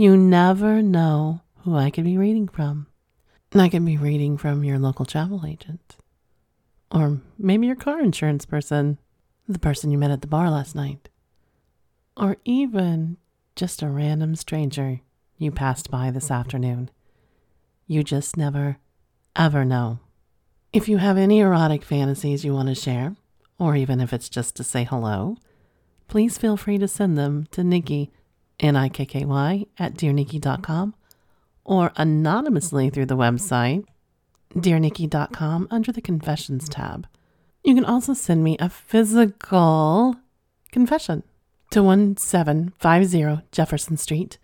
[0.00, 2.86] You never know who I could be reading from.
[3.52, 5.96] I could be reading from your local travel agent,
[6.92, 8.98] or maybe your car insurance person,
[9.48, 11.08] the person you met at the bar last night,
[12.16, 13.16] or even
[13.56, 15.00] just a random stranger
[15.36, 16.90] you passed by this afternoon.
[17.88, 18.76] You just never,
[19.34, 19.98] ever know.
[20.72, 23.16] If you have any erotic fantasies you want to share,
[23.58, 25.38] or even if it's just to say hello,
[26.06, 28.10] please feel free to send them to Nikky
[28.60, 30.94] N-I-K-K-Y, at dearnikky.com
[31.64, 33.84] or anonymously through the website
[34.54, 37.06] dearnikky.com under the confessions tab.
[37.64, 40.16] You can also send me a physical
[40.72, 41.22] confession
[41.70, 44.38] to 1750 Jefferson Street,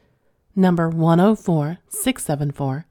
[0.54, 2.86] number 104674,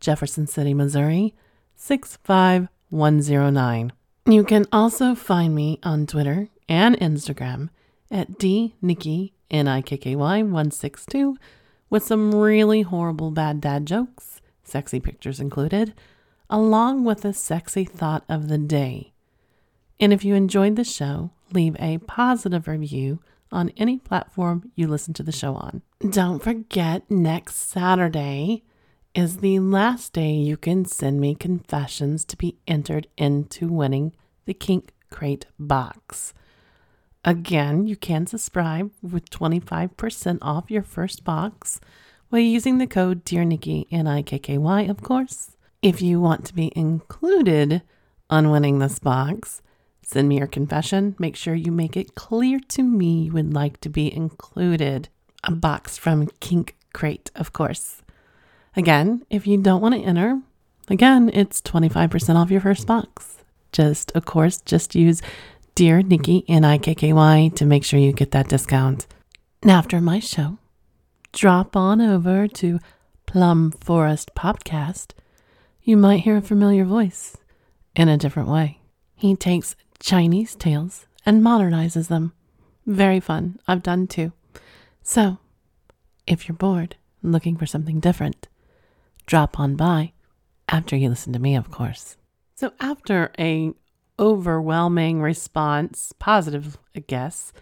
[0.00, 1.34] Jefferson City, Missouri
[1.76, 3.92] 65109.
[4.26, 7.70] You can also find me on Twitter and Instagram
[8.10, 11.36] at dnikky N I K K Y 162
[11.90, 15.94] with some really horrible bad dad jokes, sexy pictures included,
[16.50, 19.12] along with a sexy thought of the day.
[20.00, 25.14] And if you enjoyed the show, leave a positive review on any platform you listen
[25.14, 25.82] to the show on.
[26.10, 28.62] Don't forget, next Saturday
[29.14, 34.54] is the last day you can send me confessions to be entered into winning the
[34.54, 36.34] Kink Crate box.
[37.28, 41.78] Again, you can subscribe with 25% off your first box
[42.30, 45.50] by using the code Dear Nikky, N-I-K-K-Y, of course.
[45.82, 47.82] If you want to be included
[48.30, 49.60] on winning this box,
[50.02, 51.16] send me your confession.
[51.18, 55.10] Make sure you make it clear to me you would like to be included.
[55.44, 58.00] A box from Kink Crate, of course.
[58.74, 60.40] Again, if you don't want to enter,
[60.88, 63.44] again, it's 25% off your first box.
[63.70, 65.20] Just, of course, just use
[65.78, 69.06] Dear Nikky, N I K K Y, to make sure you get that discount.
[69.64, 70.58] After my show,
[71.32, 72.80] drop on over to
[73.26, 75.12] Plum Forest Podcast.
[75.84, 77.36] You might hear a familiar voice
[77.94, 78.80] in a different way.
[79.14, 82.32] He takes Chinese tales and modernizes them.
[82.84, 83.60] Very fun.
[83.68, 84.32] I've done too.
[85.04, 85.38] So,
[86.26, 88.48] if you're bored looking for something different,
[89.26, 90.10] drop on by
[90.68, 92.16] after you listen to me, of course.
[92.56, 93.74] So, after a
[94.18, 97.52] overwhelming response, positive, I guess,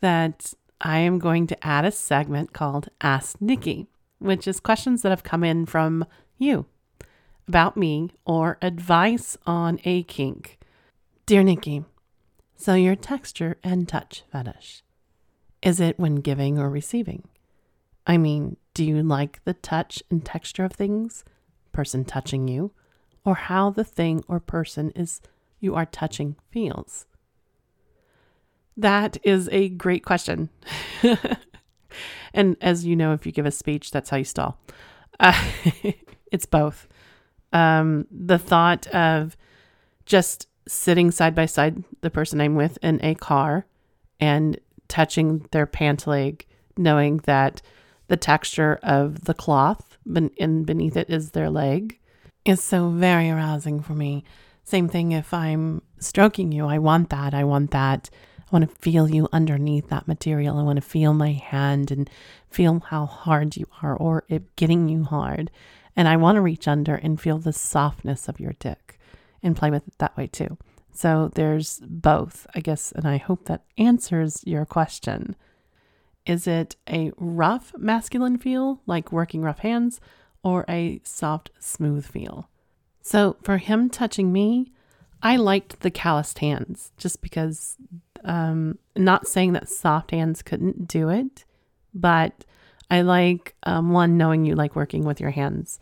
[0.00, 3.86] that I am going to add a segment called Ask Nikky,
[4.18, 6.04] which is questions that have come in from
[6.38, 6.66] you
[7.48, 10.58] about me or advice on a kink.
[11.26, 11.84] Dear Nikky,
[12.56, 14.82] so your texture and touch fetish.
[15.62, 17.26] Is it when giving or receiving?
[18.06, 21.24] I mean, do you like the touch and texture of things,
[21.72, 22.72] person touching you,
[23.24, 25.20] or how the thing or person is
[25.60, 27.06] you are touching feels?
[28.76, 30.50] That is a great question.
[32.34, 34.58] and as you know, if you give a speech, that's how you stall.
[35.18, 35.40] Uh,
[36.32, 36.86] it's both.
[37.52, 39.36] Um, the thought of
[40.06, 43.66] just sitting side by side the person I'm with in a car
[44.20, 47.62] and touching their pant leg, knowing that
[48.08, 51.98] the texture of the cloth and beneath it is their leg,
[52.44, 54.24] is so very arousing for me.
[54.68, 57.32] Same thing if I'm stroking you, I want that.
[57.32, 58.10] I want that.
[58.38, 60.58] I want to feel you underneath that material.
[60.58, 62.10] I want to feel my hand and
[62.50, 65.50] feel how hard you are or it getting you hard.
[65.96, 69.00] And I want to reach under and feel the softness of your dick
[69.42, 70.58] and play with it that way too.
[70.92, 75.34] So there's both, I guess, and I hope that answers your question.
[76.26, 79.98] Is it a rough masculine feel, like working rough hands,
[80.42, 82.50] or a soft, smooth feel?
[83.08, 84.70] So for him touching me,
[85.22, 87.78] I liked the calloused hands just because,
[88.22, 91.46] um, not saying that soft hands couldn't do it,
[91.94, 92.44] but
[92.90, 95.80] I like um, one knowing you like working with your hands.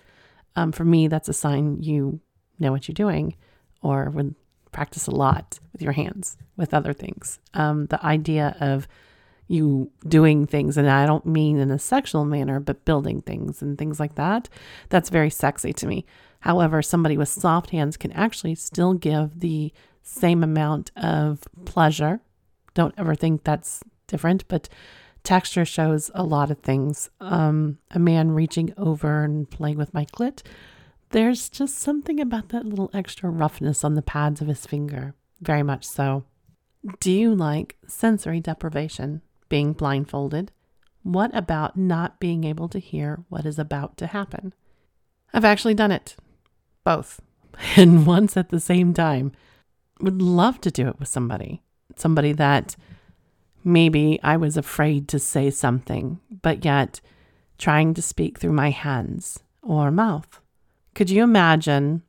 [0.54, 2.20] Um, for me, that's a sign you
[2.60, 3.34] know what you're doing
[3.82, 4.36] or would
[4.70, 7.40] practice a lot with your hands with other things.
[7.54, 8.86] Um, the idea of
[9.48, 13.76] you doing things, and I don't mean in a sexual manner, but building things and
[13.76, 14.48] things like that,
[14.90, 16.06] that's very sexy to me.
[16.46, 19.72] However, somebody with soft hands can actually still give the
[20.04, 22.20] same amount of pleasure.
[22.72, 24.68] Don't ever think that's different, but
[25.24, 27.10] texture shows a lot of things.
[27.20, 30.42] Um, a man reaching over and playing with my clit.
[31.10, 35.16] There's just something about that little extra roughness on the pads of his finger.
[35.40, 36.26] Very much so.
[37.00, 40.52] Do you like sensory deprivation, being blindfolded?
[41.02, 44.54] What about not being able to hear what is about to happen?
[45.34, 46.14] I've actually done it.
[46.86, 47.20] Both.
[47.76, 49.32] And once at the same time.
[50.00, 51.62] Would love to do it with somebody.
[51.96, 52.76] Somebody that
[53.64, 57.00] maybe I was afraid to say something, but yet
[57.58, 60.40] trying to speak through my hands or mouth.
[60.94, 62.02] Could you imagine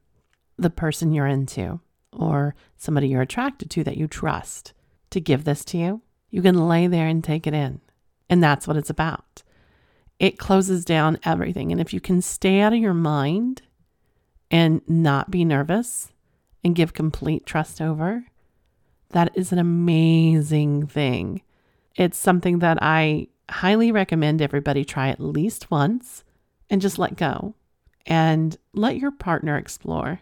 [0.57, 1.79] the person you're into
[2.11, 4.73] or somebody you're attracted to that you trust
[5.09, 6.01] to give this to you?
[6.29, 7.81] You can lay there and take it in.
[8.29, 9.43] And that's what it's about.
[10.19, 11.71] It closes down everything.
[11.71, 13.61] And if you can stay out of your mind
[14.49, 16.11] and not be nervous
[16.63, 18.25] and give complete trust over,
[19.09, 21.41] that is an amazing thing.
[21.95, 26.23] It's something that I highly recommend everybody try at least once
[26.69, 27.55] and just let go
[28.05, 30.19] and let your partner explore.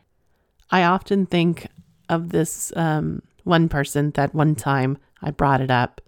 [0.69, 1.67] I often think
[2.09, 6.01] of this um, one person that one time I brought it up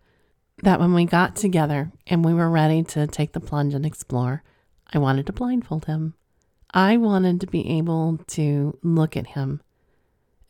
[0.64, 4.44] that when we got together and we were ready to take the plunge and explore,
[4.92, 6.16] I wanted to blindfold him.
[6.74, 9.62] I wanted to be able to look at him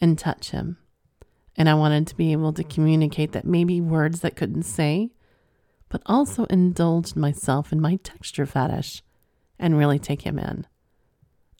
[0.01, 0.77] and touch him.
[1.55, 5.11] And I wanted to be able to communicate that maybe words that couldn't say,
[5.89, 9.03] but also indulge myself in my texture fetish
[9.57, 10.67] and really take him in.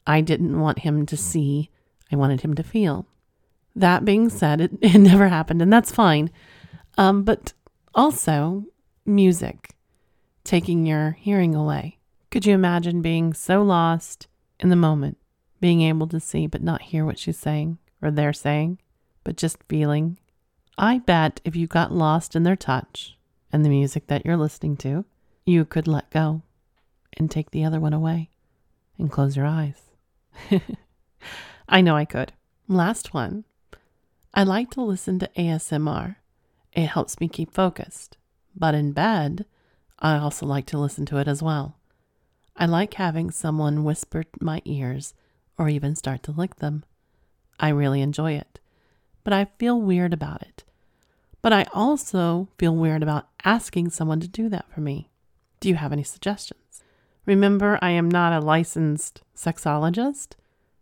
[0.06, 1.70] I didn't want him to see,
[2.10, 3.06] I wanted him to feel.
[3.74, 6.30] That being said, it, it never happened, and that's fine.
[6.96, 7.52] Um, but
[7.94, 8.64] also,
[9.04, 9.70] music,
[10.44, 11.98] taking your hearing away.
[12.30, 14.28] Could you imagine being so lost
[14.60, 15.18] in the moment,
[15.60, 18.78] being able to see but not hear what she's saying or they're saying,
[19.24, 20.18] but just feeling?
[20.76, 23.16] I bet if you got lost in their touch
[23.52, 25.04] and the music that you're listening to,
[25.44, 26.42] you could let go
[27.16, 28.30] and take the other one away
[28.98, 29.90] and close your eyes.
[31.68, 32.32] I know I could.
[32.68, 33.44] Last one.
[34.34, 36.16] I like to listen to ASMR.
[36.72, 38.16] It helps me keep focused.
[38.54, 39.46] But in bed,
[39.98, 41.77] I also like to listen to it as well.
[42.58, 45.14] I like having someone whisper my ears
[45.56, 46.84] or even start to lick them.
[47.60, 48.58] I really enjoy it,
[49.22, 50.64] but I feel weird about it.
[51.40, 55.08] But I also feel weird about asking someone to do that for me.
[55.60, 56.82] Do you have any suggestions?
[57.26, 60.32] Remember, I am not a licensed sexologist,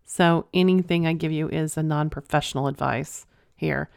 [0.05, 3.91] so anything I give you is a non professional advice here.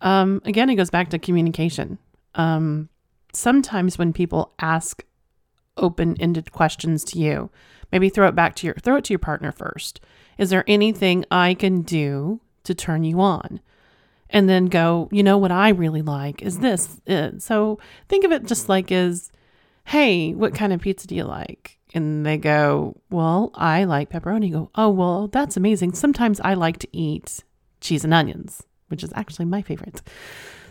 [0.00, 1.98] Um, again, it goes back to communication.
[2.34, 2.88] Um,
[3.32, 5.04] sometimes when people ask
[5.76, 7.50] open-ended questions to you,
[7.90, 10.00] maybe throw it back to your throw it to your partner first.
[10.38, 13.60] Is there anything I can do to turn you on?
[14.30, 17.00] And then go, you know what I really like is this.
[17.06, 17.78] Uh, so
[18.08, 19.30] think of it just like as,
[19.84, 21.78] hey, what kind of pizza do you like?
[21.92, 24.46] And they go, well, I like pepperoni.
[24.48, 25.92] You go, oh, well, that's amazing.
[25.92, 27.44] Sometimes I like to eat
[27.82, 30.02] cheese and onions which is actually my favorite.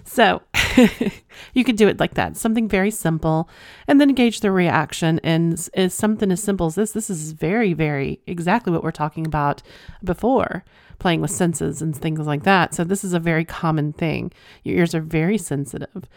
[0.04, 0.42] So
[1.54, 3.50] you could do it like that, something very simple,
[3.88, 5.20] and then gauge the reaction.
[5.24, 9.26] And is something as simple as this, this is very, very exactly what we're talking
[9.26, 9.62] about
[10.04, 10.64] before
[11.00, 12.76] playing with senses and things like that.
[12.76, 14.32] So this is a very common thing.
[14.64, 16.08] Your ears are very sensitive.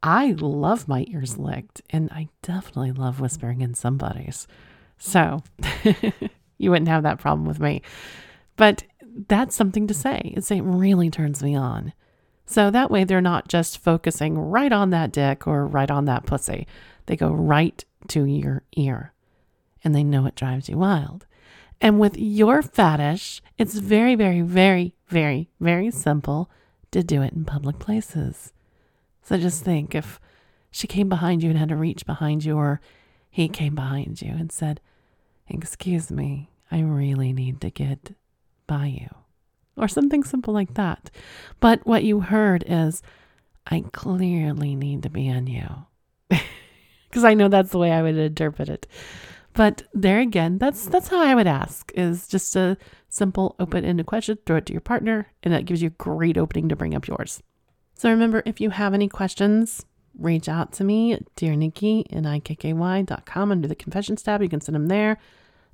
[0.00, 4.46] I love my ears licked, and I definitely love whispering in somebody's.
[4.96, 5.42] So
[6.58, 7.82] you wouldn't have that problem with me.
[8.54, 8.84] But
[9.26, 10.32] that's something to say.
[10.36, 11.92] It's, it really turns me on.
[12.48, 16.24] So that way they're not just focusing right on that dick or right on that
[16.24, 16.66] pussy.
[17.04, 19.12] They go right to your ear
[19.84, 21.26] and they know it drives you wild.
[21.78, 26.50] And with your fetish, it's very, very, very, very, very simple
[26.90, 28.54] to do it in public places.
[29.22, 30.18] So just think if
[30.70, 32.80] she came behind you and had to reach behind you, or
[33.30, 34.80] he came behind you and said,
[35.48, 38.14] Excuse me, I really need to get
[38.66, 39.08] by you,
[39.78, 41.10] or something simple like that.
[41.60, 43.02] But what you heard is,
[43.66, 45.68] I clearly need to be on you.
[47.08, 48.86] Because I know that's the way I would interpret it.
[49.54, 52.76] But there again, that's that's how I would ask is just a
[53.08, 56.68] simple open-ended question, throw it to your partner, and that gives you a great opening
[56.68, 57.42] to bring up yours.
[57.94, 59.84] So remember, if you have any questions,
[60.16, 64.42] reach out to me at dearnikky, N-I-K-K-Y.com under the confessions tab.
[64.42, 65.18] You can send them there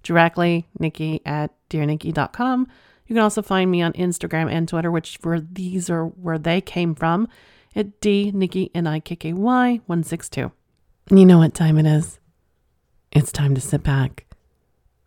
[0.02, 2.68] directly, nikky at dearnikky.com.
[3.06, 6.60] You can also find me on Instagram and Twitter, which where these are where they
[6.60, 7.28] came from,
[7.76, 10.50] at D Nikky N I K K Y 162.
[11.10, 12.18] And you know what time it is?
[13.12, 14.24] It's time to sit back,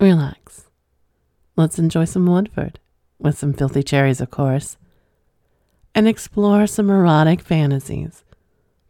[0.00, 0.70] relax.
[1.56, 2.78] Let's enjoy some Woodford,
[3.18, 4.76] with some filthy cherries, of course,
[5.94, 8.22] and explore some erotic fantasies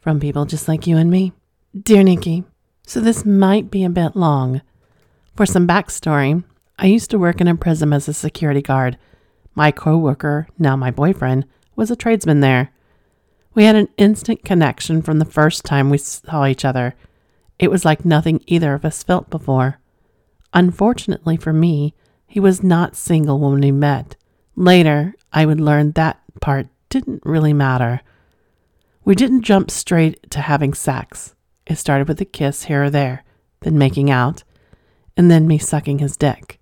[0.00, 1.32] from people just like you and me.
[1.80, 2.44] Dear Nikky,
[2.86, 4.60] so this might be a bit long.
[5.34, 6.44] For some backstory,
[6.78, 8.96] I used to work in a prison as a security guard.
[9.54, 11.44] My coworker, now my boyfriend,
[11.74, 12.70] was a tradesman there.
[13.54, 16.94] We had an instant connection from the first time we saw each other.
[17.58, 19.80] It was like nothing either of us felt before.
[20.54, 21.94] Unfortunately for me,
[22.28, 24.14] he was not single when we met.
[24.54, 28.02] Later, I would learn that part didn't really matter.
[29.04, 31.34] We didn't jump straight to having sex.
[31.66, 33.24] It started with a kiss here or there,
[33.60, 34.44] then making out,
[35.16, 36.57] and then me sucking his dick.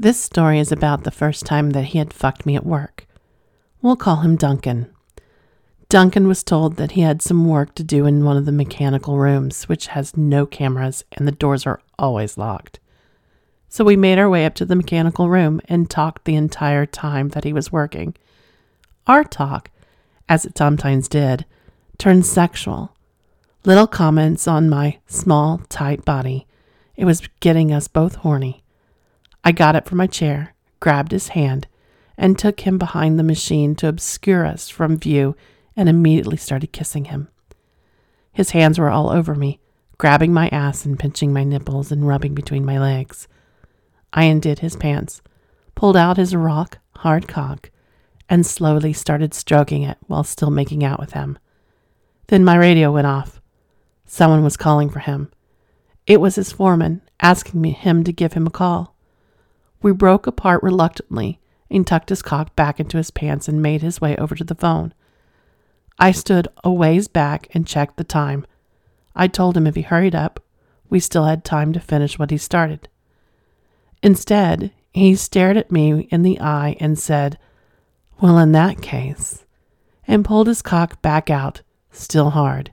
[0.00, 3.06] This story is about the first time that he had fucked me at work.
[3.82, 4.90] We'll call him Duncan.
[5.90, 9.18] Duncan was told that he had some work to do in one of the mechanical
[9.18, 12.80] rooms, which has no cameras and the doors are always locked.
[13.68, 17.28] So we made our way up to the mechanical room and talked the entire time
[17.28, 18.16] that he was working.
[19.06, 19.70] Our talk,
[20.30, 21.44] as it sometimes did,
[21.98, 22.96] turned sexual.
[23.66, 26.46] Little comments on my small, tight body.
[26.96, 28.62] It was getting us both horny.
[29.44, 31.66] I got up from my chair, grabbed his hand,
[32.18, 35.34] and took him behind the machine to obscure us from view
[35.76, 37.28] and immediately started kissing him.
[38.32, 39.60] His hands were all over me,
[39.98, 43.28] grabbing my ass and pinching my nipples and rubbing between my legs.
[44.12, 45.22] I undid his pants,
[45.74, 47.70] pulled out his rock hard cock,
[48.28, 51.38] and slowly started stroking it while still making out with him.
[52.26, 53.40] Then my radio went off.
[54.04, 55.32] Someone was calling for him.
[56.06, 58.94] It was his foreman, asking me, him to give him a call.
[59.82, 64.00] We broke apart reluctantly and tucked his cock back into his pants and made his
[64.00, 64.92] way over to the phone.
[65.98, 68.46] I stood a ways back and checked the time.
[69.14, 70.40] I told him if he hurried up,
[70.88, 72.88] we still had time to finish what he started.
[74.02, 77.38] Instead, he stared at me in the eye and said,
[78.20, 79.44] Well, in that case,
[80.06, 82.72] and pulled his cock back out, still hard.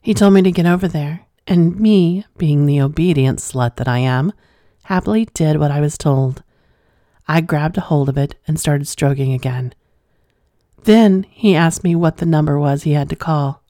[0.00, 3.98] He told me to get over there, and me, being the obedient slut that I
[3.98, 4.32] am,
[4.84, 6.42] happily did what I was told.
[7.28, 9.74] I grabbed a hold of it and started stroking again.
[10.84, 13.62] Then he asked me what the number was he had to call.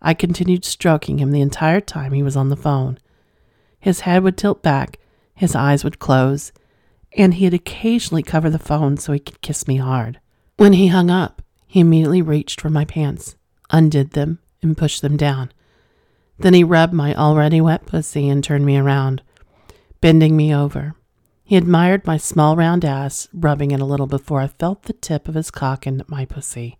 [0.00, 2.98] I continued stroking him the entire time he was on the phone.
[3.80, 4.98] His head would tilt back,
[5.34, 6.52] his eyes would close,
[7.16, 10.20] and he'd occasionally cover the phone so he could kiss me hard.
[10.56, 13.36] When he hung up, he immediately reached for my pants,
[13.70, 15.52] undid them, and pushed them down.
[16.38, 19.22] Then he rubbed my already wet pussy and turned me around,
[20.00, 20.94] bending me over.
[21.44, 25.28] He admired my small round ass, rubbing it a little before I felt the tip
[25.28, 26.76] of his cock in my pussy.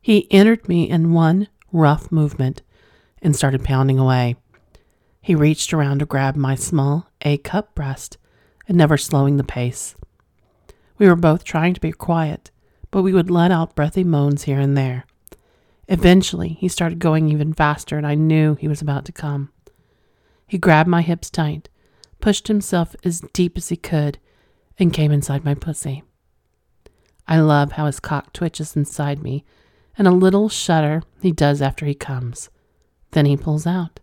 [0.00, 2.62] He entered me in one rough movement
[3.20, 4.36] and started pounding away.
[5.20, 8.16] He reached around to grab my small A cup breast
[8.66, 9.94] and never slowing the pace.
[10.96, 12.50] We were both trying to be quiet,
[12.90, 15.04] but we would let out breathy moans here and there.
[15.88, 19.52] Eventually, he started going even faster, and I knew he was about to come.
[20.46, 21.68] He grabbed my hips tight
[22.20, 24.18] pushed himself as deep as he could,
[24.78, 26.02] and came inside my pussy.
[27.26, 29.44] I love how his cock twitches inside me,
[29.96, 32.48] and a little shudder he does after he comes.
[33.10, 34.00] Then he pulls out.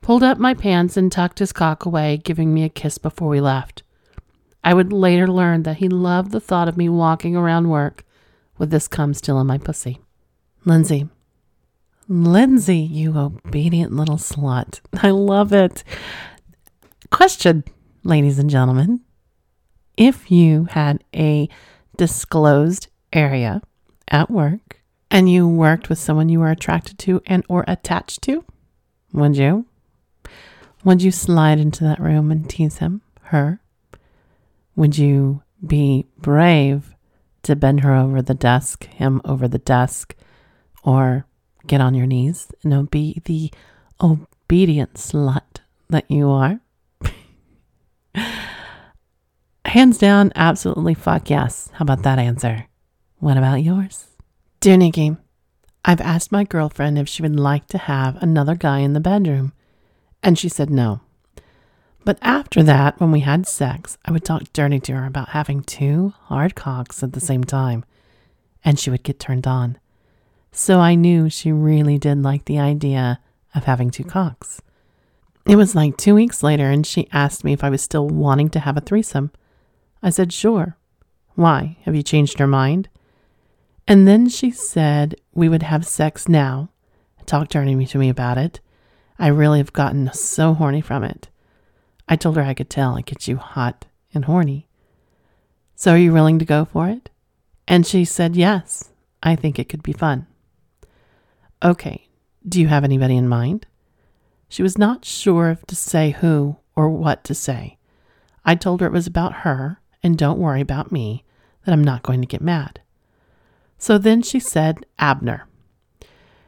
[0.00, 3.40] Pulled up my pants and tucked his cock away, giving me a kiss before we
[3.40, 3.82] left.
[4.62, 8.04] I would later learn that he loved the thought of me walking around work
[8.58, 10.00] with this cum still in my pussy.
[10.64, 11.08] Lindsay.
[12.08, 14.80] Lindsay, you obedient little slut.
[15.02, 15.82] I love it.
[17.10, 17.64] Question,
[18.02, 19.00] ladies and gentlemen.
[19.96, 21.48] If you had a
[21.96, 23.62] disclosed area
[24.08, 28.44] at work and you worked with someone you were attracted to and or attached to,
[29.12, 29.66] would you?
[30.84, 33.60] Would you slide into that room and tease him, her?
[34.74, 36.94] Would you be brave
[37.44, 40.14] to bend her over the desk, him over the desk,
[40.82, 41.26] or
[41.66, 43.52] get on your knees and be the
[44.00, 46.60] obedient slut that you are?
[49.66, 51.70] Hands down, absolutely fuck yes.
[51.74, 52.66] How about that answer?
[53.18, 54.06] What about yours?
[54.60, 55.18] Dear Nikky,
[55.84, 59.52] I've asked my girlfriend if she would like to have another guy in the bedroom,
[60.22, 61.00] and she said no.
[62.04, 65.62] But after that, when we had sex, I would talk dirty to her about having
[65.62, 67.84] two hard cocks at the same time,
[68.64, 69.78] and she would get turned on.
[70.52, 73.20] So I knew she really did like the idea
[73.54, 74.62] of having two cocks.
[75.46, 78.50] It was like two weeks later, and she asked me if I was still wanting
[78.50, 79.30] to have a threesome.
[80.02, 80.76] I said, Sure.
[81.36, 81.76] Why?
[81.82, 82.88] Have you changed your mind?
[83.86, 86.70] And then she said we would have sex now.
[87.26, 88.60] Talk dirty to me about it.
[89.18, 91.28] I really have gotten so horny from it.
[92.08, 94.68] I told her I could tell it gets you hot and horny.
[95.76, 97.10] So are you willing to go for it?
[97.68, 98.90] And she said, Yes,
[99.22, 100.26] I think it could be fun.
[101.62, 102.08] Okay,
[102.48, 103.66] do you have anybody in mind?
[104.48, 107.78] She was not sure if to say who or what to say.
[108.44, 111.24] I told her it was about her and don't worry about me,
[111.64, 112.80] that I'm not going to get mad.
[113.76, 115.46] So then she said Abner.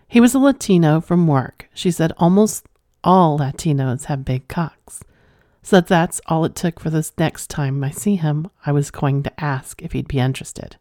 [0.07, 1.69] He was a Latino from work.
[1.75, 2.67] She said almost
[3.03, 5.03] all Latinos have big cocks.
[5.63, 9.23] So that's all it took for this next time I see him, I was going
[9.25, 10.77] to ask if he'd be interested.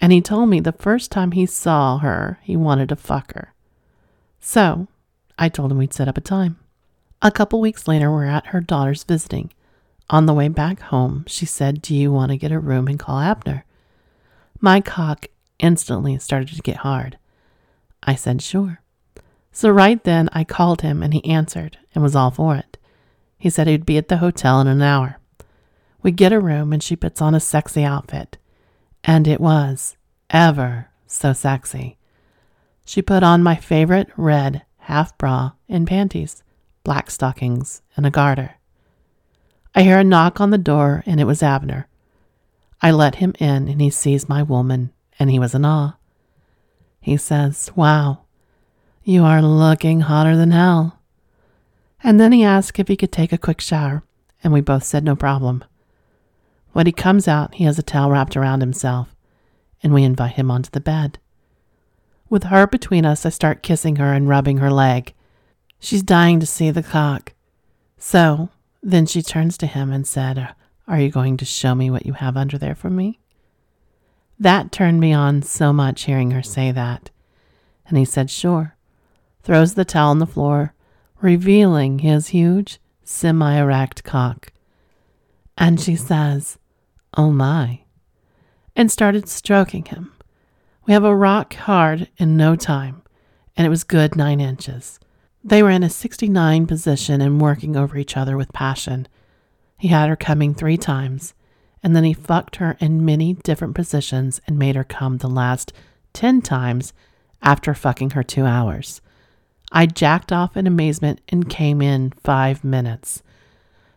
[0.00, 3.52] And he told me the first time he saw her, he wanted to fuck her.
[4.40, 4.88] So
[5.38, 6.58] I told him we'd set up a time.
[7.22, 9.52] A couple weeks later, we're at her daughter's visiting.
[10.10, 12.98] On the way back home, she said, Do you want to get a room and
[12.98, 13.64] call Abner?
[14.60, 15.26] My cock
[15.58, 17.18] instantly started to get hard.
[18.02, 18.80] I said, Sure.
[19.52, 22.78] So right then, I called him and he answered and was all for it.
[23.36, 25.18] He said he'd be at the hotel in an hour.
[26.02, 28.38] We get a room and she puts on a sexy outfit.
[29.04, 29.96] And it was
[30.30, 31.98] ever so sexy.
[32.84, 36.42] She put on my favorite red half bra and panties,
[36.82, 38.54] black stockings, and a garter.
[39.74, 41.86] I hear a knock on the door, and it was Abner.
[42.80, 45.96] I let him in, and he sees my woman, and he was in awe.
[47.02, 48.22] He says, Wow,
[49.04, 50.98] you are looking hotter than hell.
[52.02, 54.04] And then he asked if he could take a quick shower,
[54.42, 55.64] and we both said no problem.
[56.72, 59.14] When he comes out, he has a towel wrapped around himself,
[59.82, 61.18] and we invite him onto the bed.
[62.30, 65.14] With her between us, I start kissing her and rubbing her leg.
[65.78, 67.32] She's dying to see the cock.
[67.96, 68.50] So
[68.82, 70.54] then she turns to him and said,
[70.86, 73.18] Are you going to show me what you have under there for me?
[74.38, 77.10] That turned me on so much hearing her say that.
[77.86, 78.76] And he said, Sure.
[79.42, 80.74] Throws the towel on the floor,
[81.20, 84.52] revealing his huge, semi erect cock.
[85.56, 86.58] And she says,
[87.16, 87.80] Oh my,
[88.76, 90.12] and started stroking him.
[90.88, 93.02] We have a rock hard in no time,
[93.58, 94.98] and it was good nine inches.
[95.44, 99.06] They were in a 69 position and working over each other with passion.
[99.76, 101.34] He had her coming three times,
[101.82, 105.74] and then he fucked her in many different positions and made her come the last
[106.14, 106.94] 10 times
[107.42, 109.02] after fucking her two hours.
[109.70, 113.22] I jacked off in amazement and came in five minutes.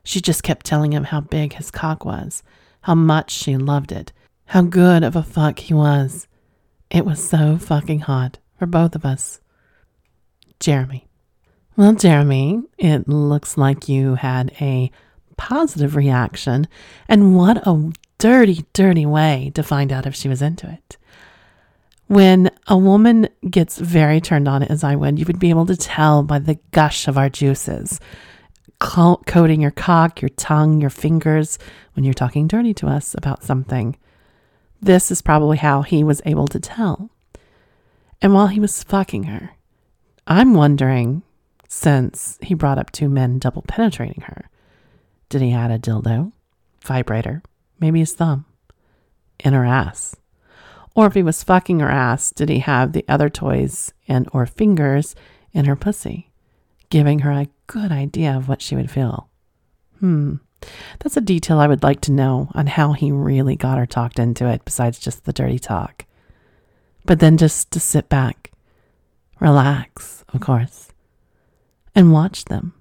[0.04, 2.44] She just kept telling him how big his cock was,
[2.82, 4.12] how much she loved it,
[4.48, 6.28] how good of a fuck he was.
[6.92, 9.40] It was so fucking hot for both of us.
[10.60, 11.08] Jeremy.
[11.78, 14.92] Well, Jeremy, it looks like you had a
[15.38, 16.68] positive reaction,
[17.08, 20.98] and what a dirty, dirty way to find out if she was into it.
[22.08, 25.78] When a woman gets very turned on, as I would, you would be able to
[25.78, 28.02] tell by the gush of our juices
[28.80, 31.58] coating your cock, your tongue, your fingers
[31.94, 33.96] when you're talking dirty to us about something.
[34.82, 37.12] This is probably how he was able to tell.
[38.22, 39.52] And while he was fucking her,
[40.26, 41.22] I'm wondering
[41.68, 44.50] since he brought up two men double penetrating her.
[45.30, 46.32] Did he add a dildo,
[46.84, 47.42] vibrator,
[47.80, 48.46] maybe his thumb,
[49.40, 50.16] in her ass?
[50.96, 54.46] Or if he was fucking her ass, did he have the other toys and or
[54.46, 55.16] fingers
[55.54, 56.32] in her pussy,
[56.90, 59.30] giving her a good idea of what she would feel?
[60.00, 60.36] Hmm.
[61.00, 64.20] That's a detail I would like to know on how he really got her talked
[64.20, 66.06] into it, besides just the dirty talk.
[67.06, 68.52] But then just to sit back,
[69.40, 70.90] relax, of course,
[71.96, 72.74] and watch them.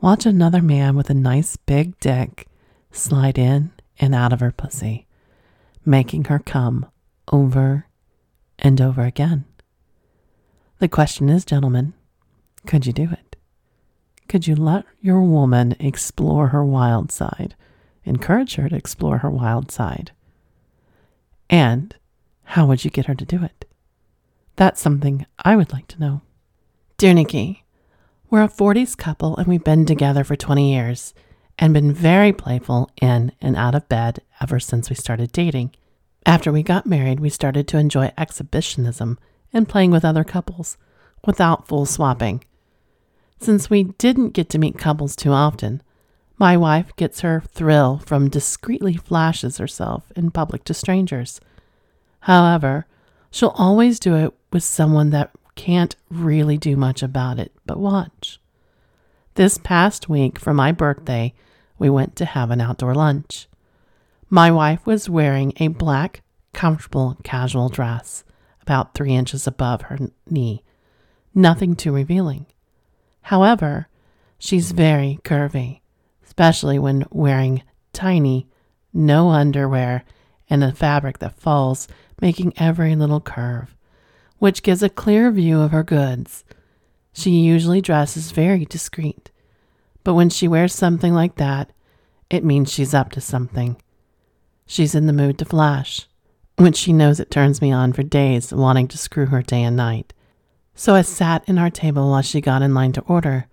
[0.00, 2.46] Watch another man with a nice big dick
[2.90, 5.06] slide in and out of her pussy,
[5.84, 6.86] making her come
[7.30, 7.86] over
[8.58, 9.44] and over again.
[10.78, 11.92] The question is, gentlemen,
[12.66, 13.29] could you do it?
[14.30, 17.56] Could you let your woman explore her wild side?
[18.04, 20.12] Encourage her to explore her wild side?
[21.50, 21.96] And
[22.44, 23.64] how would you get her to do it?
[24.54, 26.20] That's something I would like to know.
[26.96, 27.62] Dear Nikky,
[28.30, 31.12] we're a 40s couple and we've been together for 20 years
[31.58, 35.74] and been very playful in and out of bed ever since we started dating.
[36.24, 39.18] After we got married, we started to enjoy exhibitionism
[39.52, 40.76] and playing with other couples
[41.26, 42.44] without full swapping.
[43.40, 45.82] Since we didn't get to meet couples too often,
[46.36, 51.40] my wife gets her thrill from discreetly flashes herself in public to strangers.
[52.20, 52.86] However,
[53.30, 58.38] she'll always do it with someone that can't really do much about it but watch.
[59.34, 61.32] This past week for my birthday,
[61.78, 63.48] we went to have an outdoor lunch.
[64.28, 66.22] My wife was wearing a black,
[66.52, 68.22] comfortable, casual dress,
[68.60, 69.98] about three inches above her
[70.28, 70.62] knee,
[71.34, 72.44] nothing too revealing.
[73.22, 73.88] However,
[74.38, 75.80] she's very curvy,
[76.24, 78.46] especially when wearing tiny,
[78.92, 80.04] no underwear
[80.48, 81.86] and a fabric that falls,
[82.20, 83.74] making every little curve
[84.40, 86.44] which gives a clear view of her goods.
[87.12, 89.30] She usually dresses very discreet,
[90.02, 91.70] but when she wears something like that,
[92.30, 93.76] it means she's up to something.
[94.66, 96.08] She's in the mood to flash,
[96.56, 99.76] which she knows it turns me on for days, wanting to screw her day and
[99.76, 100.14] night.
[100.80, 103.48] So I sat in our table while she got in line to order.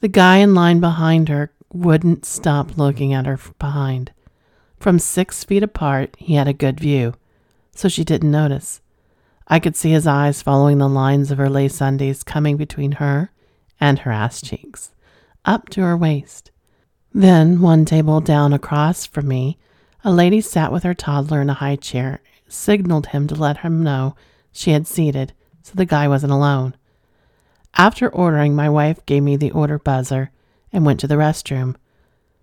[0.00, 4.12] The guy in line behind her wouldn't stop looking at her behind.
[4.78, 7.14] From six feet apart, he had a good view,
[7.74, 8.82] so she didn't notice.
[9.46, 13.32] I could see his eyes following the lines of her lace undies coming between her
[13.80, 14.90] and her ass cheeks,
[15.46, 16.50] up to her waist.
[17.10, 19.56] Then, one table down across from me,
[20.04, 23.82] a lady sat with her toddler in a high chair, signaled him to let him
[23.82, 24.14] know
[24.52, 25.32] she had seated
[25.68, 26.74] so the guy wasn't alone.
[27.74, 30.30] After ordering, my wife gave me the order buzzer
[30.72, 31.76] and went to the restroom.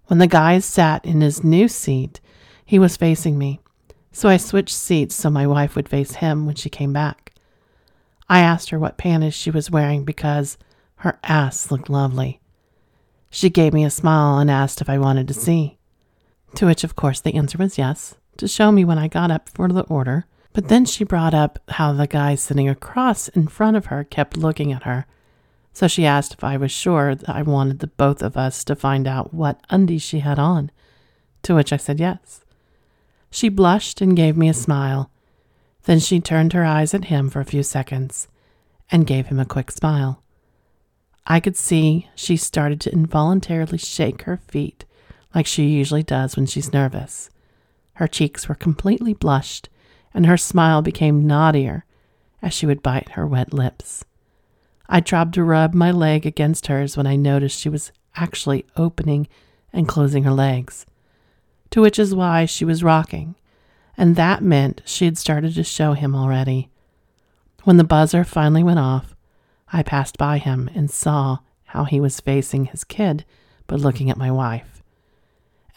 [0.05, 2.21] When the guy sat in his new seat,
[2.63, 3.59] he was facing me,
[4.11, 7.33] so I switched seats so my wife would face him when she came back.
[8.29, 10.59] I asked her what panties she was wearing because
[10.97, 12.41] her ass looked lovely.
[13.31, 15.79] She gave me a smile and asked if I wanted to see.
[16.55, 19.49] To which, of course, the answer was yes, to show me when I got up
[19.49, 20.27] for the order.
[20.55, 24.37] But then she brought up how the guy sitting across in front of her kept
[24.37, 25.05] looking at her.
[25.73, 28.75] So she asked if I was sure that I wanted the both of us to
[28.75, 30.71] find out what undies she had on.
[31.43, 32.45] To which I said yes.
[33.29, 35.11] She blushed and gave me a smile.
[35.83, 38.29] Then she turned her eyes at him for a few seconds
[38.89, 40.23] and gave him a quick smile.
[41.27, 44.85] I could see she started to involuntarily shake her feet
[45.33, 47.29] like she usually does when she's nervous.
[47.95, 49.67] Her cheeks were completely blushed,
[50.15, 51.85] and her smile became naughtier
[52.41, 54.03] as she would bite her wet lips.
[54.89, 59.27] I tried to rub my leg against hers when I noticed she was actually opening
[59.71, 60.87] and closing her legs,
[61.69, 63.35] to which is why she was rocking,
[63.97, 66.69] and that meant she had started to show him already.
[67.63, 69.15] When the buzzer finally went off,
[69.71, 73.25] I passed by him and saw how he was facing his kid
[73.67, 74.75] but looking at my wife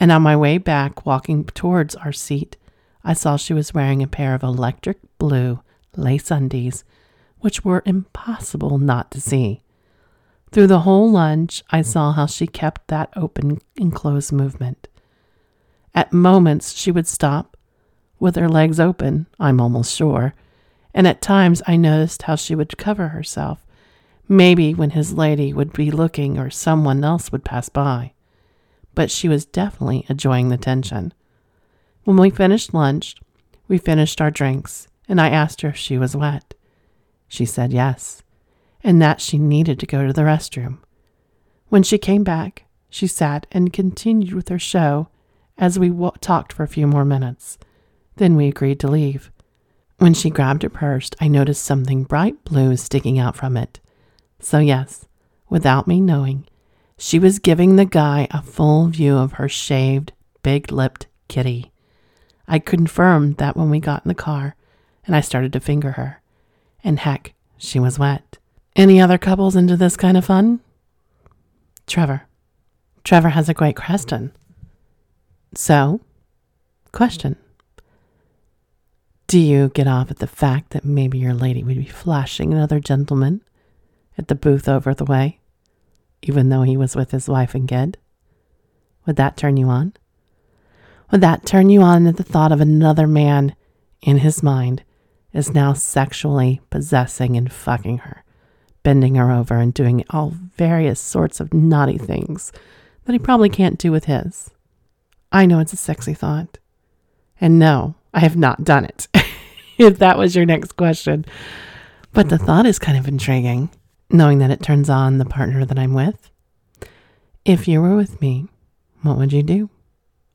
[0.00, 2.56] and on my way back, walking towards our seat,
[3.08, 5.60] I saw she was wearing a pair of electric blue
[5.96, 6.84] lace undies,
[7.38, 9.62] which were impossible not to see.
[10.52, 14.88] Through the whole lunch, I saw how she kept that open and closed movement.
[15.94, 17.56] At moments, she would stop,
[18.20, 20.34] with her legs open, I'm almost sure,
[20.92, 23.64] and at times I noticed how she would cover herself,
[24.28, 28.12] maybe when his lady would be looking or someone else would pass by
[28.98, 31.14] but she was definitely enjoying the tension.
[32.08, 33.16] When we finished lunch,
[33.68, 36.54] we finished our drinks, and I asked her if she was wet.
[37.28, 38.22] She said yes,
[38.82, 40.78] and that she needed to go to the restroom.
[41.68, 45.10] When she came back, she sat and continued with her show
[45.58, 47.58] as we w- talked for a few more minutes.
[48.16, 49.30] Then we agreed to leave.
[49.98, 53.80] When she grabbed her purse, I noticed something bright blue sticking out from it.
[54.40, 55.06] So, yes,
[55.50, 56.46] without me knowing,
[56.96, 61.70] she was giving the guy a full view of her shaved, big lipped kitty.
[62.48, 64.56] I confirmed that when we got in the car
[65.06, 66.20] and I started to finger her.
[66.82, 68.38] And heck, she was wet.
[68.74, 70.60] Any other couples into this kind of fun?
[71.86, 72.22] Trevor.
[73.04, 74.32] Trevor has a great question.
[75.54, 76.00] So,
[76.92, 77.36] question
[79.26, 82.80] Do you get off at the fact that maybe your lady would be flashing another
[82.80, 83.42] gentleman
[84.16, 85.38] at the booth over the way?
[86.22, 87.98] even though he was with his wife and kid?
[89.06, 89.94] Would that turn you on?
[91.10, 93.54] Would that turn you on at the thought of another man
[94.02, 94.82] in his mind
[95.32, 98.24] is now sexually possessing and fucking her,
[98.82, 102.52] bending her over and doing all various sorts of naughty things
[103.04, 104.50] that he probably can't do with his?
[105.32, 106.58] I know it's a sexy thought.
[107.40, 109.08] And no, I have not done it,
[109.78, 111.24] if that was your next question.
[112.12, 113.70] But the thought is kind of intriguing
[114.10, 116.30] knowing that it turns on the partner that I'm with.
[117.44, 118.46] If you were with me,
[119.02, 119.70] what would you do?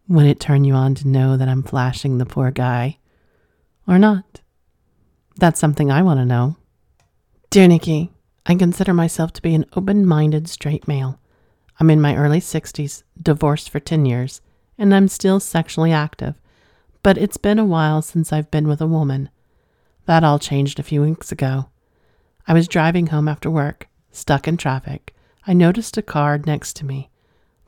[0.09, 2.97] Would it turn you on to know that I'm flashing the poor guy
[3.87, 4.41] or not?
[5.37, 6.57] That's something I want to know.
[7.49, 8.09] Dear Nikky,
[8.45, 11.19] I consider myself to be an open minded straight male.
[11.79, 14.41] I'm in my early 60s, divorced for 10 years,
[14.77, 16.35] and I'm still sexually active,
[17.01, 19.29] but it's been a while since I've been with a woman.
[20.05, 21.69] That all changed a few weeks ago.
[22.45, 25.15] I was driving home after work, stuck in traffic.
[25.47, 27.09] I noticed a car next to me.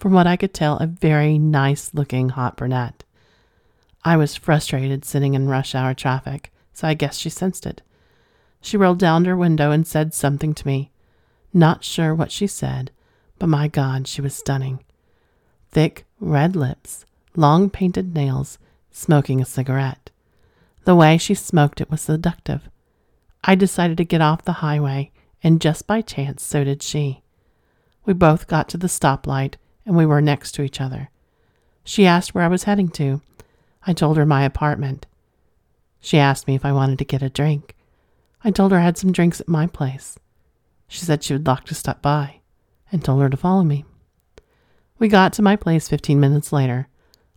[0.05, 3.03] From what I could tell, a very nice looking hot brunette.
[4.03, 7.81] I was frustrated sitting in rush hour traffic, so I guess she sensed it.
[8.61, 10.91] She rolled down her window and said something to me.
[11.55, 12.91] Not sure what she said,
[13.39, 14.83] but my God, she was stunning.
[15.71, 18.59] Thick, red lips, long painted nails,
[18.91, 20.11] smoking a cigarette.
[20.83, 22.69] The way she smoked it was seductive.
[23.43, 25.09] I decided to get off the highway
[25.41, 27.23] and just by chance, so did she.
[28.05, 31.09] We both got to the stoplight and we were next to each other.
[31.83, 33.21] She asked where I was heading to.
[33.85, 35.05] I told her my apartment.
[35.99, 37.75] She asked me if I wanted to get a drink.
[38.43, 40.17] I told her I had some drinks at my place.
[40.87, 42.41] She said she would like to stop by
[42.91, 43.85] and told her to follow me.
[44.97, 46.87] We got to my place 15 minutes later.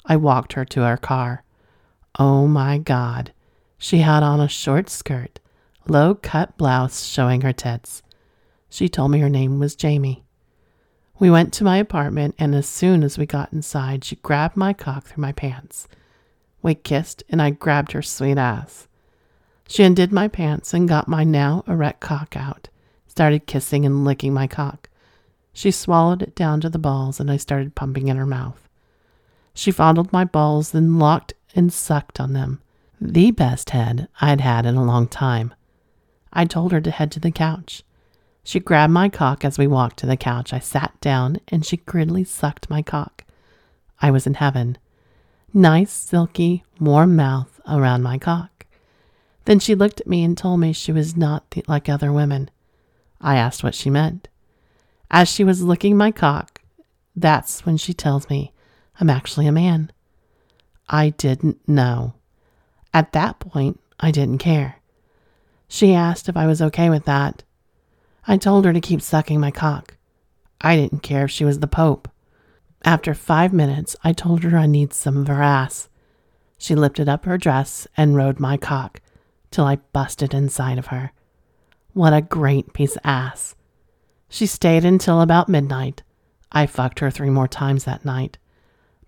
[0.04, 1.44] I walked her to our car.
[2.18, 3.32] Oh my God.
[3.78, 5.40] She had on a short skirt,
[5.86, 8.02] low cut blouse showing her tits.
[8.68, 10.24] She told me her name was Jamie.
[11.20, 14.72] We went to my apartment, and as soon as we got inside, she grabbed my
[14.72, 15.88] cock through my pants.
[16.62, 18.86] We kissed, and I grabbed her sweet ass.
[19.66, 22.68] She undid my pants and got my now erect cock out,
[23.06, 24.88] started kissing and licking my cock.
[25.52, 28.68] She swallowed it down to the balls, and I started pumping in her mouth.
[29.54, 32.62] She fondled my balls, then locked and sucked on them.
[33.00, 35.52] The best head I'd had in a long time.
[36.32, 37.82] I told her to head to the couch.
[38.48, 40.54] She grabbed my cock as we walked to the couch.
[40.54, 43.26] I sat down and she gridly sucked my cock.
[44.00, 44.78] I was in heaven.
[45.52, 48.64] Nice, silky, warm mouth around my cock.
[49.44, 52.48] Then she looked at me and told me she was not the, like other women.
[53.20, 54.28] I asked what she meant.
[55.10, 56.62] As she was licking my cock,
[57.14, 58.54] that's when she tells me
[58.98, 59.92] I'm actually a man.
[60.88, 62.14] I didn't know.
[62.94, 64.76] At that point, I didn't care.
[65.68, 67.42] She asked if I was okay with that.
[68.30, 69.96] I told her to keep sucking my cock.
[70.60, 72.08] I didn't care if she was the Pope.
[72.84, 75.88] After five minutes, I told her I need some of her ass.
[76.58, 79.00] She lifted up her dress and rode my cock
[79.50, 81.12] till I busted inside of her.
[81.94, 83.54] What a great piece of ass.
[84.28, 86.02] She stayed until about midnight.
[86.52, 88.36] I fucked her three more times that night.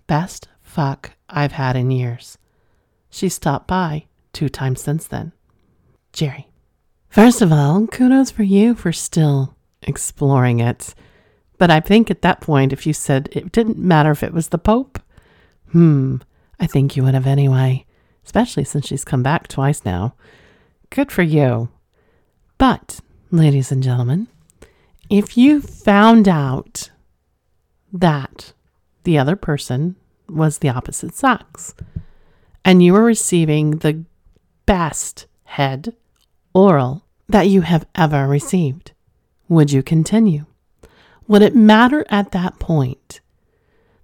[0.07, 2.39] Best fuck I've had in years.
[3.11, 5.33] She stopped by two times since then.
[6.15, 6.50] Jerry.
[7.11, 10.95] First of all, kudos for you for still exploring it.
[11.59, 14.49] But I think at that point, if you said it didn't matter if it was
[14.49, 15.01] the Pope,
[15.73, 16.19] hmm,
[16.61, 17.85] I think you would have anyway,
[18.25, 20.15] especially since she's come back twice now.
[20.91, 21.69] Good for you.
[22.59, 23.01] But,
[23.33, 24.29] ladies and gentlemen,
[25.11, 26.91] if you found out
[27.93, 28.53] that
[29.03, 29.97] the other person
[30.29, 31.75] was the opposite sex
[32.65, 34.05] and you were receiving the
[34.65, 35.97] best head
[36.55, 38.93] oral that you have ever received?
[39.49, 40.47] Would you continue?
[41.27, 43.21] Would it matter at that point?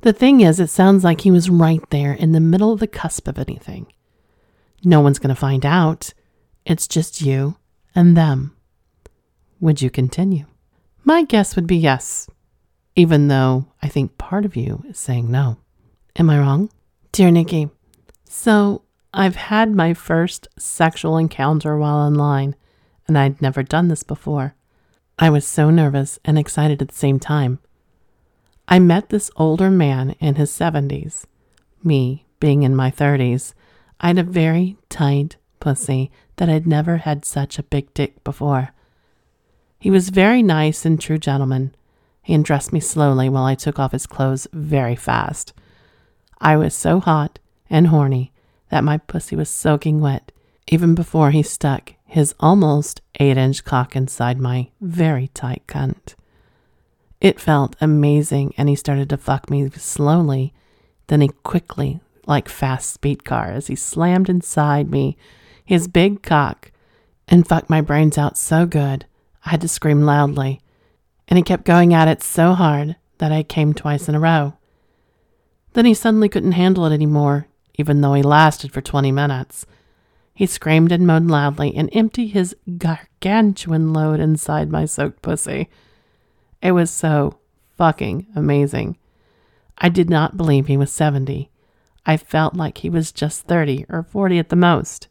[0.03, 2.87] The thing is, it sounds like he was right there in the middle of the
[2.87, 3.87] cusp of anything.
[4.85, 6.13] No one's going to find out.
[6.65, 7.57] It's just you
[7.95, 8.57] and them.
[9.61, 10.47] Would you continue?
[11.05, 12.29] My guess would be yes,
[12.95, 15.59] even though I think part of you is saying no.
[16.17, 16.71] Am I wrong?
[17.13, 17.71] Dear Nikky,
[18.25, 18.83] so
[19.19, 22.55] I've had my first sexual encounter while online,
[23.09, 24.55] and I'd never done this before.
[25.19, 27.59] I was so nervous and excited at the same time.
[28.69, 31.25] I met this older man in his 70s.
[31.83, 33.55] Me, being in my 30s,
[34.03, 38.75] I had a very tight pussy that I'd never had such a big dick before.
[39.79, 41.75] He was very nice and true gentleman.
[42.23, 45.55] He undressed me slowly while I took off his clothes very fast.
[46.39, 47.39] I was so hot
[47.71, 48.35] and horny
[48.69, 50.33] that my pussy was soaking wet
[50.69, 56.15] even before he stuck his almost eight inch cock inside my very tight cunt.
[57.21, 60.53] It felt amazing, and he started to fuck me slowly.
[61.07, 65.17] Then he quickly, like fast speed car, as he slammed inside me
[65.65, 66.71] his big cock
[67.27, 69.07] and fucked my brains out so good
[69.45, 70.61] I had to scream loudly.
[71.29, 74.55] And he kept going at it so hard that I came twice in a row.
[75.73, 79.67] Then he suddenly couldn't handle it anymore even though he lasted for 20 minutes.
[80.35, 85.69] He screamed and moaned loudly and emptied his gargantuan load inside my soaked pussy.
[86.61, 87.39] It was so
[87.77, 88.99] fucking amazing.
[89.79, 91.51] I did not believe he was 70.
[92.05, 95.09] I felt like he was just 30 or 40 at the most.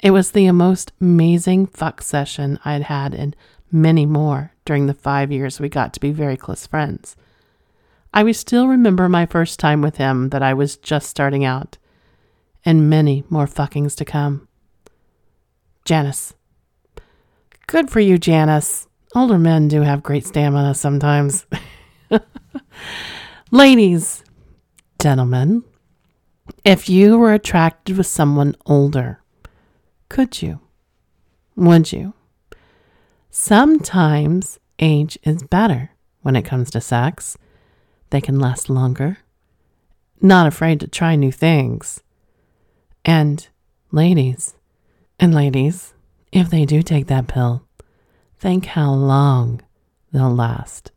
[0.00, 3.36] It was the most amazing fuck session I had had and
[3.70, 7.16] many more during the five years we got to be very close friends.
[8.12, 11.78] I still remember my first time with him that I was just starting out
[12.64, 14.48] and many more fuckings to come.
[15.84, 16.34] Janice.
[17.66, 18.88] Good for you, Janice.
[19.14, 21.46] Older men do have great stamina sometimes.
[23.50, 24.24] Ladies,
[25.00, 25.64] gentlemen,
[26.64, 29.20] if you were attracted with someone older,
[30.08, 30.60] could you?
[31.56, 32.14] Would you?
[33.30, 37.36] Sometimes age is better when it comes to sex.
[38.10, 39.18] They can last longer.
[40.20, 42.02] Not afraid to try new things.
[43.04, 43.46] And
[43.90, 44.54] ladies,
[45.18, 45.94] and ladies,
[46.30, 47.66] if they do take that pill,
[48.38, 49.60] think how long
[50.12, 50.92] they'll last.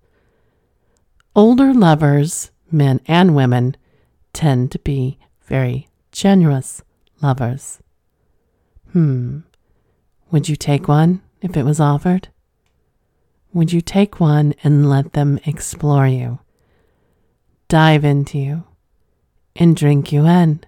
[1.36, 3.76] Older lovers, men and women,
[4.34, 6.84] tend to be very generous
[7.22, 7.80] lovers.
[8.92, 9.40] Hmm.
[10.32, 12.30] Would you take one if it was offered?
[13.54, 16.40] Would you take one and let them explore you,
[17.68, 18.64] dive into you,
[19.56, 20.62] and drink you in,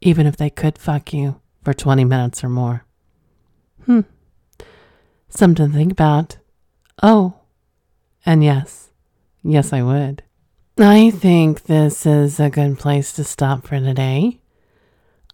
[0.00, 2.84] even if they could fuck you for 20 minutes or more?
[3.84, 4.00] Hmm.
[5.28, 6.38] Something to think about.
[7.02, 7.34] Oh,
[8.24, 8.90] and yes,
[9.42, 10.22] yes, I would.
[10.78, 14.40] I think this is a good place to stop for today.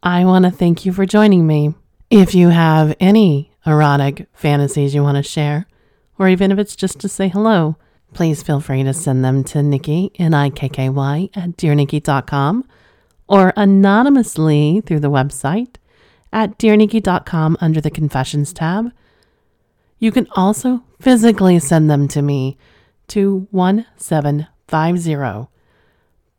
[0.03, 1.75] I want to thank you for joining me.
[2.11, 5.67] If you have any erotic fantasies you want to share,
[6.19, 7.77] or even if it's just to say hello,
[8.13, 12.65] please feel free to send them to Nikky, N-I-K-K-Y, at dearnikky.com
[13.29, 15.77] or anonymously through the website
[16.33, 18.93] at dearnikky.com under the Confessions tab.
[19.99, 22.59] You can also physically send them to me
[23.09, 25.49] to 1750,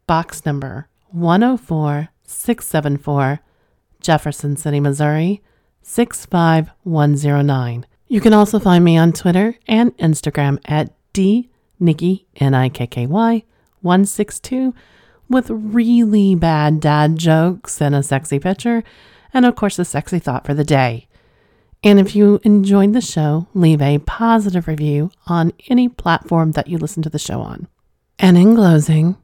[0.08, 3.40] box number 104674,
[4.02, 5.44] Jefferson City, Missouri
[5.82, 7.86] 65109.
[8.08, 13.44] You can also find me on Twitter and Instagram at dnikky, N-I-K-K-Y,
[13.82, 14.74] 162
[15.30, 18.84] with really bad dad jokes and a sexy picture,
[19.34, 21.08] and of course, a sexy thought for the day.
[21.84, 26.78] And if you enjoyed the show, leave a positive review on any platform that you
[26.78, 27.68] listen to the show on.
[28.18, 29.18] And in closing,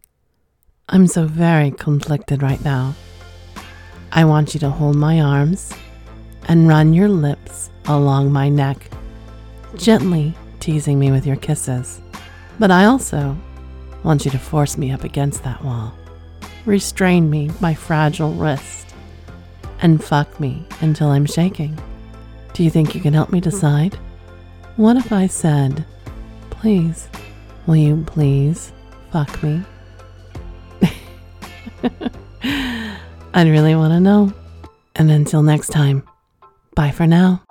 [0.90, 2.94] I'm so very conflicted right now.
[4.12, 5.74] I want you to hold my arms
[6.48, 8.92] and run your lips along my neck,
[9.76, 12.02] gently teasing me with your kisses.
[12.60, 13.38] But I also
[14.04, 15.94] want you to force me up against that wall,
[16.66, 18.94] restrain me, my fragile wrist,
[19.82, 21.78] and fuck me until I'm shaking.
[22.54, 23.98] Do you think you can help me decide?
[24.76, 25.86] What if I said,
[26.50, 27.10] please,
[27.68, 28.72] will you please
[29.12, 29.64] fuck me?
[33.34, 34.34] I'd really want to know.
[34.96, 36.04] And until next time,
[36.76, 37.42] bye for now.